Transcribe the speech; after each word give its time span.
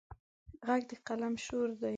غږ 0.67 0.81
د 0.89 0.91
قلم 1.07 1.33
شور 1.45 1.69
دی 1.81 1.89